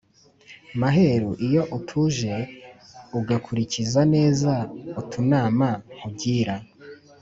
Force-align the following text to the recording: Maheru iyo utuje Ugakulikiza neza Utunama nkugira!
Maheru 0.79 1.31
iyo 1.47 1.61
utuje 1.77 2.33
Ugakulikiza 3.19 4.01
neza 4.13 4.51
Utunama 5.01 5.67
nkugira! 5.95 6.55